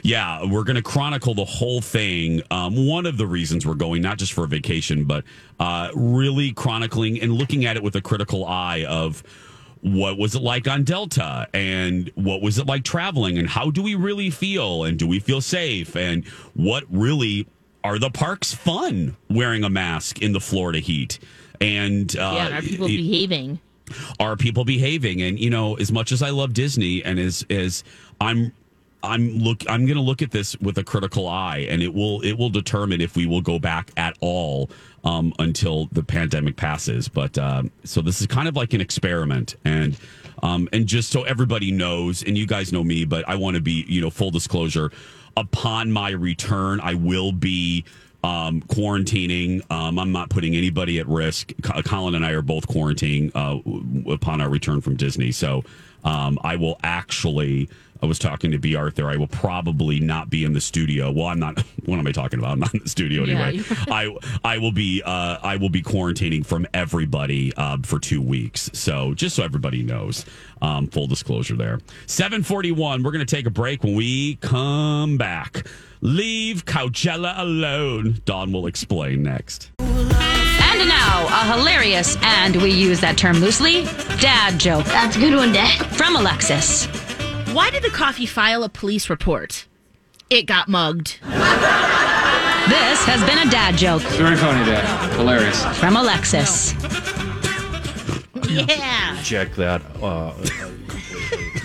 [0.03, 2.41] Yeah, we're going to chronicle the whole thing.
[2.51, 5.23] Um, one of the reasons we're going, not just for a vacation, but
[5.61, 9.23] uh, really chronicling and looking at it with a critical eye of
[9.79, 13.81] what was it like on Delta and what was it like traveling and how do
[13.81, 17.47] we really feel and do we feel safe and what really
[17.83, 21.19] are the parks fun wearing a mask in the Florida heat
[21.61, 23.59] and uh, yeah, are people it- behaving?
[24.21, 27.83] are people behaving and you know as much as i love disney and as as
[28.21, 28.53] i'm
[29.03, 32.21] i'm look i'm going to look at this with a critical eye and it will
[32.21, 34.69] it will determine if we will go back at all
[35.03, 39.55] um, until the pandemic passes but um, so this is kind of like an experiment
[39.65, 39.97] and
[40.41, 43.61] um, and just so everybody knows and you guys know me but i want to
[43.61, 44.91] be you know full disclosure
[45.37, 47.83] upon my return i will be
[48.23, 49.69] um, quarantining.
[49.69, 51.51] Um, I'm not putting anybody at risk.
[51.61, 55.31] Co- Colin and I are both quarantining uh, upon our return from Disney.
[55.31, 55.63] So
[56.03, 57.69] um, I will actually.
[58.03, 58.75] I was talking to B.
[58.75, 59.09] Arthur.
[59.09, 61.09] I will probably not be in the studio.
[61.09, 61.63] Well, I'm not.
[61.85, 62.51] What am I talking about?
[62.51, 63.65] I'm not in the studio Yeah, anyway.
[63.89, 68.69] I I will be uh, I will be quarantining from everybody uh, for two weeks.
[68.73, 70.25] So just so everybody knows,
[70.61, 71.79] um, full disclosure there.
[72.05, 73.03] Seven forty one.
[73.03, 73.83] We're going to take a break.
[73.83, 75.65] When we come back,
[75.99, 78.21] leave Coachella alone.
[78.23, 79.71] Dawn will explain next.
[79.79, 83.83] And now, a hilarious, and we use that term loosely,
[84.19, 84.85] dad joke.
[84.85, 85.85] That's a good one, Dad.
[85.97, 86.87] From Alexis.
[87.53, 89.67] Why did the coffee file a police report?
[90.29, 91.19] It got mugged.
[91.21, 94.01] This has been a dad joke.
[94.01, 95.13] Very funny, Dad.
[95.13, 95.63] Hilarious.
[95.77, 96.73] From Alexis.
[98.49, 99.21] Yeah.
[99.23, 99.81] Check that.
[100.01, 100.33] Uh,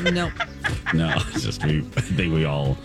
[0.12, 0.32] Nope.
[0.94, 1.78] No, it's just we.
[1.96, 2.78] I think we all.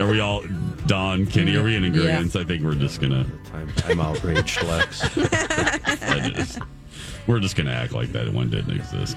[0.00, 0.42] Are we all
[0.86, 1.54] Dawn Kenny?
[1.56, 2.34] Are we in agreement?
[2.34, 3.24] I think we're just gonna.
[3.54, 5.02] I'm, I'm outraged, Lex.
[5.16, 6.58] I just-
[7.28, 9.16] we're just gonna act like that one didn't exist.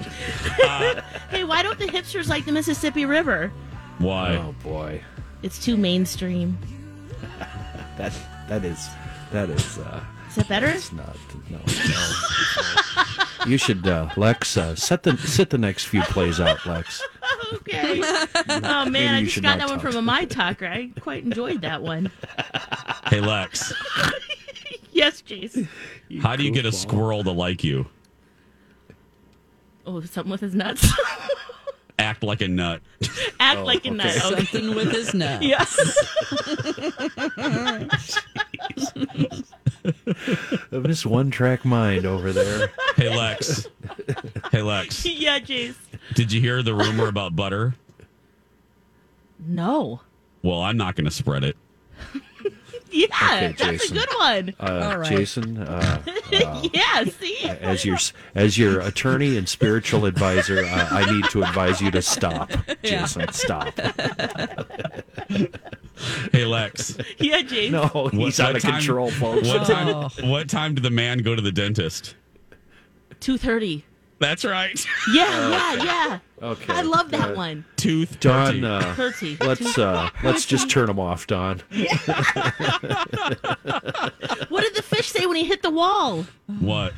[1.30, 3.50] Hey, why don't the hipsters like the Mississippi River?
[3.98, 4.36] Why?
[4.36, 5.02] Oh boy,
[5.42, 6.58] It's too mainstream.
[7.98, 8.12] that
[8.48, 8.88] that is
[9.32, 9.78] that is.
[9.78, 10.68] Uh, Is that better?
[10.68, 11.16] It's not.
[11.50, 11.58] No.
[11.58, 13.04] no.
[13.46, 17.02] you should, uh, Lex, uh, set the sit the next few plays out, Lex.
[17.54, 18.00] Okay.
[18.48, 20.66] Oh man, I just got not that one from a My Talker.
[20.66, 22.10] I quite enjoyed that one.
[23.08, 23.74] Hey Lex,
[24.92, 25.68] Yes, Jace.
[26.22, 27.86] how do you get a squirrel to like you?
[29.86, 30.86] Oh, something with his nuts.
[31.98, 32.80] Act like a nut.
[33.40, 34.06] Act Oh, like a nut.
[34.06, 34.26] okay.
[34.34, 34.44] Okay.
[34.44, 35.44] Something with his nuts.
[35.44, 35.76] Yes.
[40.70, 42.68] This one track mind over there.
[42.96, 43.66] Hey Lex.
[44.50, 45.04] Hey Lex.
[45.04, 45.74] yeah, Jace.
[46.14, 47.74] Did you hear the rumor about butter?
[49.38, 50.00] No.
[50.42, 51.56] Well, I'm not going to spread it.
[52.92, 53.96] Yeah, Okay, that's Jason.
[53.96, 54.54] a good one.
[54.60, 55.08] Uh, All right.
[55.08, 56.02] Jason, uh,
[56.32, 57.38] uh, yeah, see?
[57.44, 57.96] as your
[58.34, 62.50] as your attorney and spiritual advisor, uh, I need to advise you to stop,
[62.82, 63.00] Yeah.
[63.06, 63.32] Jason.
[63.32, 63.78] Stop.
[66.32, 67.72] Hey Lex, Yeah, Jason.
[67.72, 69.46] No, what- he's out what of time- control, folks.
[69.46, 70.10] What time?
[70.28, 72.16] What time did the man go to the dentist?
[73.20, 73.84] 230.
[74.22, 74.86] That's right.
[75.12, 76.18] Yeah, yeah, yeah.
[76.40, 76.72] Okay.
[76.72, 77.64] I love that Uh, one.
[77.76, 78.20] Tooth.
[78.20, 79.36] Dawn, uh, Hurty.
[79.44, 81.60] let's uh, let's just turn him off, Dawn.
[84.48, 86.24] What did the fish say when he hit the wall?
[86.60, 86.92] What?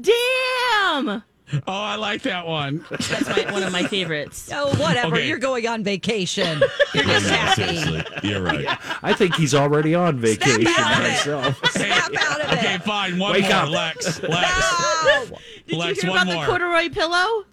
[0.00, 1.22] Damn!
[1.52, 2.84] Oh, I like that one.
[2.90, 4.50] That's my, one of my favorites.
[4.58, 5.16] Oh, whatever.
[5.16, 5.28] Okay.
[5.28, 6.60] You're going on vacation.
[6.94, 7.76] You're just happy.
[7.76, 8.66] seriously, you're right.
[9.02, 11.60] I think he's already on vacation out of myself.
[11.70, 12.82] Snap out of Okay, it.
[12.82, 13.18] fine.
[13.18, 13.68] One Wake more, up.
[13.70, 14.22] Lex.
[14.22, 14.74] Lex.
[15.04, 15.38] No.
[15.66, 16.44] Did Lex, you hear one about more.
[16.44, 17.44] the corduroy pillow?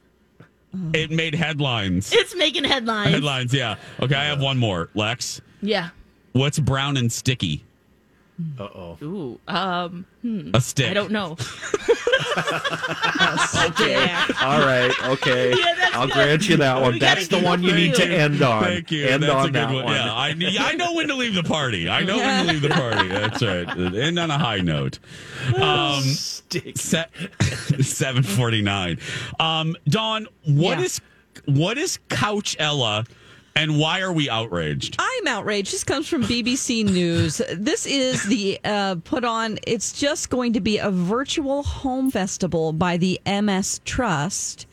[0.93, 2.11] It made headlines.
[2.13, 3.11] It's making headlines.
[3.11, 3.75] Headlines, yeah.
[4.01, 4.89] Okay, I have one more.
[4.93, 5.89] Lex, Yeah.
[6.33, 7.63] what's brown and sticky?
[8.59, 8.97] Uh oh.
[9.01, 9.39] Ooh.
[9.47, 10.05] Um.
[10.21, 10.49] Hmm.
[10.53, 10.89] A stick.
[10.91, 11.37] I don't know.
[13.79, 14.25] Yeah.
[14.41, 14.91] All right.
[15.09, 15.53] Okay.
[15.57, 16.99] Yeah, that's I'll grant you that one.
[16.99, 18.63] That's the one you need to end on.
[18.63, 19.05] Thank you.
[19.05, 19.85] End That's on a good that one.
[19.85, 19.93] one.
[19.93, 21.87] Yeah, I, need, I know when to leave the party.
[21.89, 23.07] I know when to leave the party.
[23.07, 23.67] That's right.
[23.95, 24.99] End on a high note.
[25.55, 26.77] Um, Stick.
[26.77, 27.05] se-
[27.81, 28.99] 749.
[29.39, 30.85] Um, Dawn, what Yeah.
[30.85, 31.01] is
[31.45, 33.07] what is Couchella
[33.55, 34.97] and why are we outraged?
[34.99, 35.73] I'm outraged.
[35.73, 37.41] This comes from BBC News.
[37.53, 42.73] This is the uh, put on, it's just going to be a virtual home festival
[42.73, 44.67] by the MS Trust,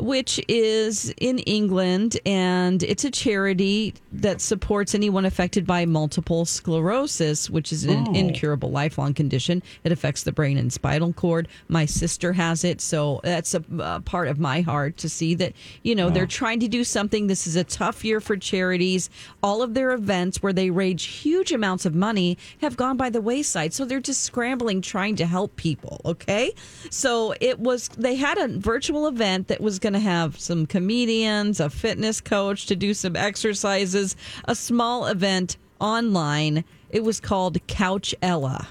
[0.00, 7.50] which is in England, and it's a charity that supports anyone affected by multiple sclerosis,
[7.50, 8.12] which is an Oh.
[8.14, 9.62] incurable lifelong condition.
[9.84, 11.48] It affects the brain and spinal cord.
[11.68, 15.52] My sister has it, so that's a, a part of my heart to see that,
[15.82, 17.26] you know, they're trying to do something.
[17.26, 19.10] This is a tough year for charities.
[19.42, 23.20] All of their events where they raise huge amounts of money have gone by the
[23.20, 23.72] wayside.
[23.74, 26.52] So they're just scrambling trying to help people, okay?
[26.90, 31.60] So it was, they had a virtual event that was going to have some comedians,
[31.60, 36.64] a fitness coach to do some exercises, a small event online.
[36.90, 38.66] It was called Couchella.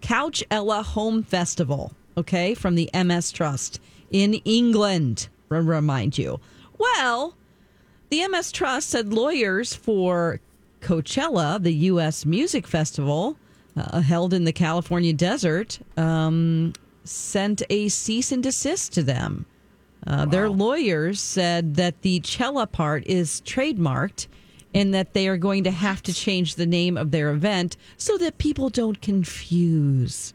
[0.00, 6.40] Couch Ella Home Festival, okay, from the MS Trust in England, remind you.
[6.76, 7.34] Well,
[8.10, 10.40] the MS Trust said lawyers for
[10.80, 12.26] Coachella, the U.S.
[12.26, 13.36] music festival
[13.76, 19.46] uh, held in the California desert, um, sent a cease and desist to them.
[20.06, 24.26] Uh, Their lawyers said that the Cella part is trademarked
[24.74, 28.18] and that they are going to have to change the name of their event so
[28.18, 30.34] that people don't confuse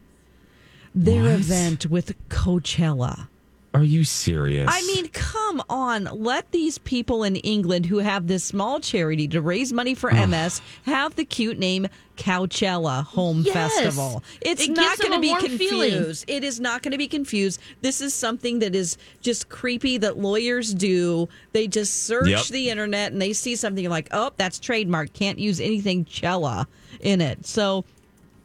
[0.94, 1.32] their What?
[1.32, 3.28] event with Coachella.
[3.72, 4.68] Are you serious?
[4.68, 6.04] I mean, come on.
[6.12, 10.60] Let these people in England who have this small charity to raise money for MS
[10.86, 13.72] have the cute name Couchella Home Yes.
[13.74, 14.24] Festival.
[14.40, 15.90] It's It not going to be warm feeling.
[15.92, 16.24] confused.
[16.28, 17.60] It is not going to be confused.
[17.80, 21.28] This is something that is just creepy that lawyers do.
[21.52, 22.46] They just search Yep.
[22.46, 25.12] the internet and they see something like, oh, that's trademark.
[25.12, 26.66] Can't use anything Cella
[27.00, 27.46] in it.
[27.46, 27.84] So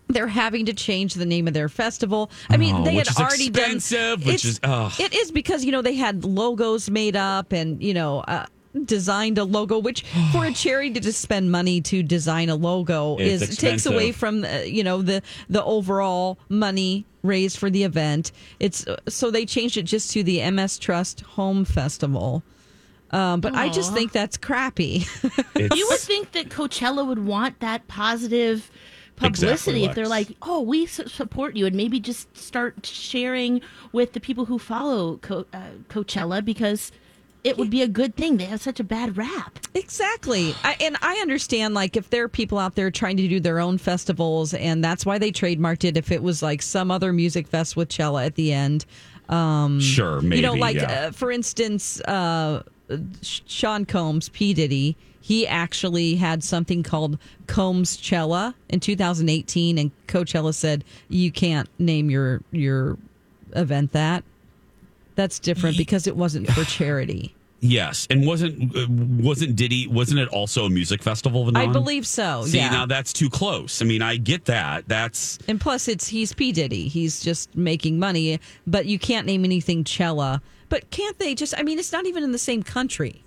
[0.07, 2.29] they're having to change the name of their festival.
[2.49, 4.27] I mean, Oh, they which had is already expensive, done.
[4.27, 4.93] which it's- is- ugh.
[4.99, 8.45] it is because you know they had logos made up and you know uh,
[8.85, 13.17] designed a logo, which for a charity to just spend money to design a logo
[13.17, 17.83] It's is takes away from uh, you know the the overall money raised for the
[17.83, 18.31] event.
[18.59, 22.43] It's uh, so they changed it just to the MS Trust Home Festival.
[23.11, 25.05] Um, but I just think that's crappy.
[25.55, 28.69] You would think that Coachella would want that positive
[29.15, 33.61] publicity Exactly, if they're like, "Oh, we su- support you," and maybe just start sharing
[33.91, 36.91] with the people who follow Co- uh, Coachella because
[37.43, 38.37] it would be a good thing.
[38.37, 39.59] They have such a bad rap.
[39.75, 40.55] Exactly.
[40.63, 43.59] I, and I understand, like, if there are people out there trying to do their
[43.59, 45.95] own festivals, and that's why they trademarked it.
[45.95, 48.85] If it was like some other music fest with Cella at the end.
[49.29, 51.05] Um, Sure, You know, like, yeah.
[51.07, 52.63] uh, for instance, uh,
[53.21, 54.53] Sean Combs, P.
[54.53, 54.95] Diddy,
[55.25, 62.11] he actually had something called Combs Cella in 2018, and Coachella said, you can't name
[62.11, 62.99] your, your
[63.53, 64.23] event that.
[65.15, 67.33] That's different because it wasn't for charity.
[67.59, 69.87] yes, and wasn't uh, wasn't Diddy?
[69.87, 71.49] Wasn't it also a music festival?
[71.57, 72.43] I believe so.
[72.45, 72.69] See, yeah.
[72.69, 73.81] now that's too close.
[73.81, 74.87] I mean, I get that.
[74.87, 76.87] That's And plus, it's he's P Diddy.
[76.87, 80.43] He's just making money, but you can't name anything Cella.
[80.69, 81.57] But can't they just?
[81.57, 83.24] I mean, it's not even in the same country.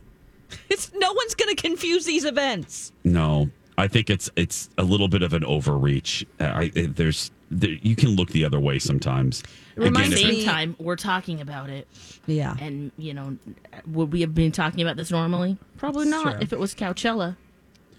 [0.71, 2.93] It's no one's going to confuse these events.
[3.05, 3.51] no.
[3.81, 6.27] I think it's it's a little bit of an overreach.
[6.41, 9.41] Uh, I, I- there's there, you can look the other way sometimes.
[9.41, 11.87] At the Reminds if- same me- time, we're talking about it,
[12.27, 12.57] Yeah.
[12.59, 13.39] and you know,
[13.87, 15.59] would we have been talking about this normally?
[15.77, 16.39] Probably not true.
[16.41, 17.37] if it was Coachella.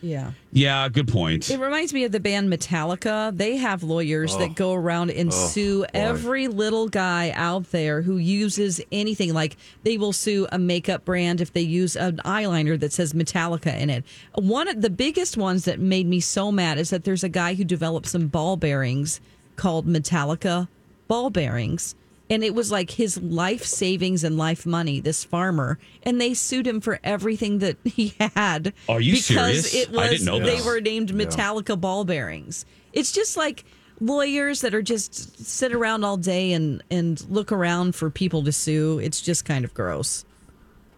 [0.01, 0.31] Yeah.
[0.53, 1.49] Yeah, good point.
[1.49, 3.35] It reminds me of the band Metallica.
[3.35, 4.39] They have lawyers Oh.
[4.39, 5.87] that go around and Oh, sue boy.
[5.93, 9.33] every little guy out there who uses anything.
[9.33, 13.77] Like they will sue a makeup brand if they use an eyeliner that says Metallica
[13.77, 14.05] in it.
[14.35, 17.55] One of the biggest ones that made me so mad is that there's a guy
[17.55, 19.19] who developed some ball bearings
[19.57, 20.69] called Metallica
[21.09, 21.95] ball bearings.
[22.29, 25.79] And it was like his life savings and life money, this farmer.
[26.03, 28.73] And they sued him for everything that he had.
[28.87, 29.25] Are you because
[29.71, 29.73] serious?
[29.73, 30.65] it was I didn't know they this.
[30.65, 31.25] were named Yeah.
[31.25, 32.65] Metallica ball bearings.
[32.93, 33.65] It's just like
[33.99, 38.51] lawyers that are just sit around all day and and look around for people to
[38.51, 38.99] sue.
[38.99, 40.23] It's just kind of gross.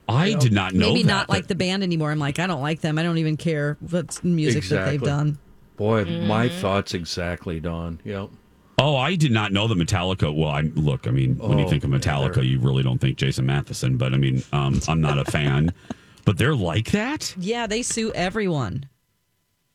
[0.10, 2.12] I did not know Maybe that, not like the band anymore.
[2.12, 3.00] I'm like, I don't like them.
[3.00, 5.38] I don't even care what music that they've done.
[5.78, 6.60] Boy, my Mm-hmm.
[6.60, 8.02] thoughts exactly, Dawn.
[8.04, 8.30] Yep.
[8.78, 10.36] Oh, I did not know the Metallica.
[10.36, 11.08] Well, I look.
[11.08, 13.98] I mean, when you Oh, think of Metallica, they're- you really don't think Jason Matheson.
[13.98, 15.74] But I mean, um, I'm not a fan.
[16.26, 17.36] but they're like that.
[17.38, 18.86] Yeah, they sue everyone.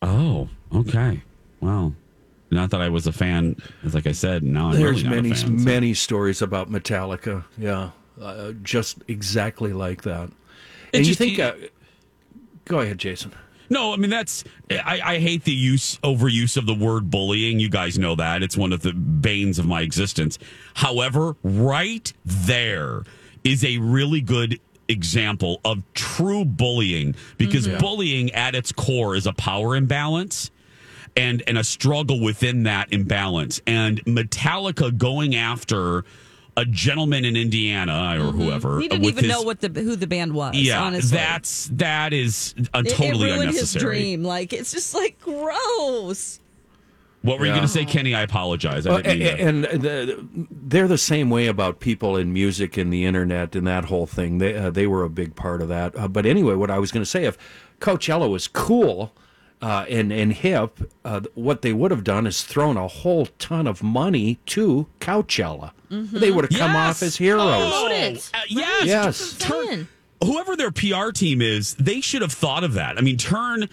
[0.02, 1.22] Oh, okay.
[1.60, 1.94] Well,
[2.50, 3.56] not that I was a fan.
[3.84, 5.58] As like I said, now I'm There's really not many, a fan.
[5.58, 7.44] so- many stories about Metallica.
[7.58, 7.90] Yeah,
[8.20, 10.28] uh, just exactly like that.
[10.92, 11.38] It And you just- think?
[11.38, 11.54] Uh,
[12.64, 13.32] go ahead, Jason.
[13.68, 17.58] No, I mean that's I, I hate the use overuse of the word bullying.
[17.60, 18.42] You guys know that.
[18.42, 20.38] It's one of the banes of my existence.
[20.74, 23.02] However, right there
[23.44, 27.78] is a really good example of true bullying because Mhm.
[27.80, 30.50] bullying at its core is a power imbalance
[31.16, 33.60] and and a struggle within that imbalance.
[33.66, 36.04] And Metallica going after
[36.56, 38.80] a gentleman in Indiana or whoever Mm-hmm.
[38.80, 40.54] He didn't with even his- know what the who the band was.
[40.56, 41.16] yeah, honestly.
[41.16, 43.96] that's that is a totally it ruined unnecessary.
[43.98, 44.22] his dream.
[44.24, 46.40] Like it's just like gross.
[47.22, 48.14] What were you going to say, Kenny?
[48.14, 48.86] I apologize.
[48.86, 52.76] I Well, didn't mean a- and the, they're the same way about people in music
[52.76, 54.38] and the internet and that whole thing.
[54.38, 55.98] They uh, they were a big part of that.
[55.98, 57.36] Uh, but anyway, what I was going to say, if
[57.80, 59.12] Coachella was cool
[59.62, 63.66] uh, and and hip, uh, what they would have done is thrown a whole ton
[63.66, 65.72] of money to Coachella.
[65.88, 67.42] They would have come off as heroes.
[67.46, 68.84] Oh, uh, yes.
[68.84, 69.36] Yes.
[69.38, 69.88] Turn,
[70.22, 72.98] whoever their PR team is, they should have thought of that.
[72.98, 73.68] I mean, turn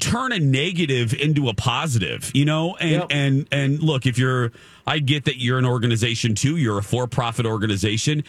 [0.00, 2.76] turn a negative into a positive, you know?
[2.76, 3.06] And Yep.
[3.10, 4.52] and and look, if you're
[4.86, 8.24] I get that you're an organization too, you're a for-profit organization.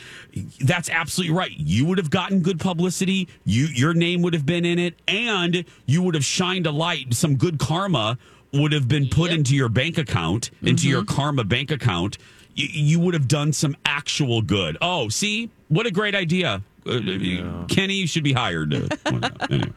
[0.60, 1.52] That's absolutely right.
[1.58, 5.66] You would have gotten good publicity, you your name would have been in it, and
[5.86, 8.18] you would have shined a light, some good karma
[8.52, 12.18] would have been put into your bank account, into your karma bank account.
[12.56, 14.78] You, you would have done some actual good.
[14.80, 16.62] Oh, see, what a great idea.
[16.86, 17.00] Uh,
[17.68, 18.74] Kenny, you should be hired.
[19.50, 19.72] Anyway.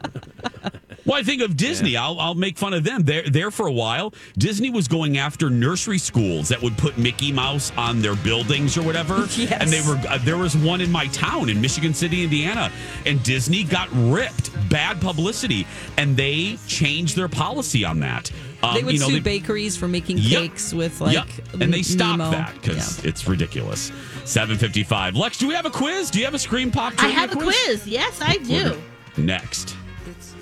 [1.07, 1.97] Well, I think of Disney.
[1.97, 3.03] I'll, I'll make fun of them.
[3.05, 7.31] There, there for a while, Disney was going after nursery schools that would put Mickey
[7.33, 9.27] Mouse on their buildings or whatever.
[9.37, 9.53] Yes.
[9.61, 12.73] And they were uh, there was one in my town in Michigan City, Indiana,
[13.05, 15.67] and Disney got ripped, bad publicity,
[15.99, 18.33] and they changed their policy on that.
[18.63, 20.41] Um, they would you know, sue they- bakeries for making Yep.
[20.41, 21.27] cakes with like Yep.
[21.61, 22.31] and they stopped Nemo.
[22.31, 23.93] that because it's ridiculous.
[24.25, 25.15] Seven fifty five.
[25.15, 26.11] Lex, do we have a quiz?
[26.11, 26.95] Do you have a screen pop?
[26.97, 27.01] Quiz?
[27.05, 27.87] I trivia have a quiz.
[27.87, 28.81] Yes, I do.
[29.17, 29.77] Next.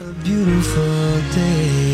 [0.04, 1.93] A beautiful day.